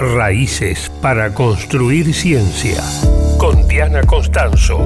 [0.00, 2.82] Raíces para construir ciencia.
[3.36, 4.80] Con Diana Constanzo.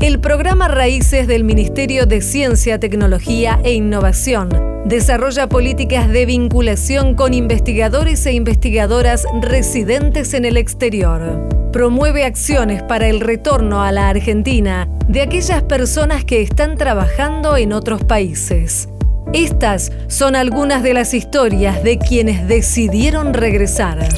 [0.00, 4.48] El programa Raíces del Ministerio de Ciencia, Tecnología e Innovación
[4.86, 11.46] desarrolla políticas de vinculación con investigadores e investigadoras residentes en el exterior.
[11.70, 17.74] Promueve acciones para el retorno a la Argentina de aquellas personas que están trabajando en
[17.74, 18.88] otros países.
[19.34, 24.08] Estas son algunas de las historias de quienes decidieron regresar.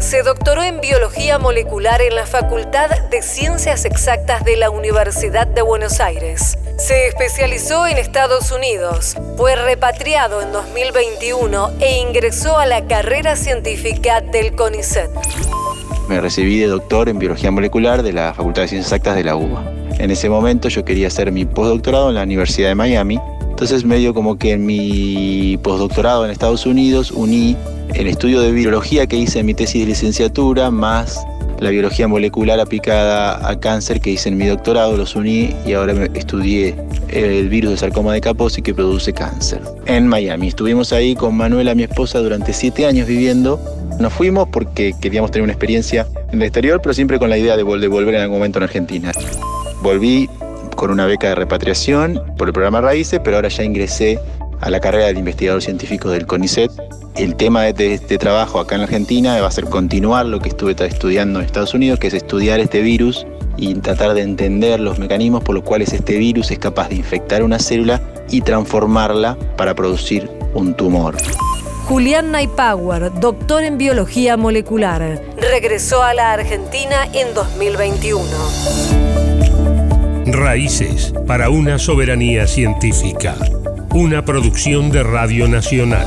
[0.00, 5.60] Se doctoró en biología molecular en la Facultad de Ciencias Exactas de la Universidad de
[5.60, 6.56] Buenos Aires.
[6.78, 14.20] Se especializó en Estados Unidos, fue repatriado en 2021 e ingresó a la carrera científica
[14.20, 15.10] del CONICET.
[16.08, 19.34] Me recibí de doctor en biología molecular de la Facultad de Ciencias Exactas de la
[19.34, 19.64] UBA.
[19.98, 23.20] En ese momento yo quería hacer mi postdoctorado en la Universidad de Miami.
[23.58, 27.56] Entonces medio como que en mi postdoctorado en Estados Unidos uní
[27.92, 31.20] el estudio de biología que hice en mi tesis de licenciatura, más
[31.58, 35.92] la biología molecular aplicada a cáncer que hice en mi doctorado, los uní y ahora
[36.14, 36.76] estudié
[37.08, 39.60] el virus de sarcoma de Kaposi que produce cáncer.
[39.86, 43.60] En Miami estuvimos ahí con Manuela, mi esposa, durante siete años viviendo.
[43.98, 47.56] Nos fuimos porque queríamos tener una experiencia en el exterior, pero siempre con la idea
[47.56, 49.10] de volver en algún momento en Argentina.
[49.82, 50.30] Volví
[50.78, 54.20] con una beca de repatriación por el programa Raíces, pero ahora ya ingresé
[54.60, 56.70] a la carrera del investigador científico del CONICET
[57.18, 60.76] el tema de este trabajo acá en Argentina va a ser continuar lo que estuve
[60.78, 63.26] estudiando en Estados Unidos, que es estudiar este virus
[63.56, 67.42] y tratar de entender los mecanismos por los cuales este virus es capaz de infectar
[67.42, 68.00] una célula
[68.30, 71.16] y transformarla para producir un tumor.
[71.86, 79.27] Julián Naipauer, doctor en biología molecular, regresó a la Argentina en 2021.
[80.38, 83.34] Raíces para una soberanía científica.
[83.90, 86.06] Una producción de Radio Nacional.